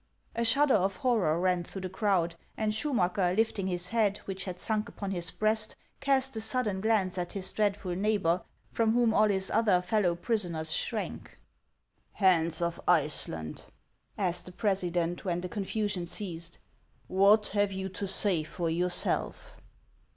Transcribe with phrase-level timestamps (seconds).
[0.35, 4.45] A .shudder of horror ran through the crowd, and Schu raacker, lifting his head, which
[4.45, 8.41] had sunk upon his breast, cast a sudden glance at hi.s dreadful neighbor,
[8.71, 11.37] from whom all hi.s other fellow prisoners shrank."
[12.19, 13.67] Hans of Iceland,"
[14.17, 16.57] asked the president, when the con fasion ceased,"
[17.07, 19.55] what have you to .say for yourself